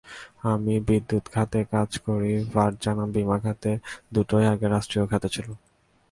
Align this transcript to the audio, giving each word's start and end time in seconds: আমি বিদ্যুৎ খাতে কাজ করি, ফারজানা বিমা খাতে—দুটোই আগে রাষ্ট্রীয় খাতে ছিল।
আমি 0.51 0.73
বিদ্যুৎ 0.87 1.25
খাতে 1.33 1.59
কাজ 1.73 1.89
করি, 2.05 2.31
ফারজানা 2.51 3.05
বিমা 3.15 3.37
খাতে—দুটোই 3.43 4.45
আগে 4.53 4.65
রাষ্ট্রীয় 4.67 5.05
খাতে 5.11 5.27
ছিল। 5.35 5.47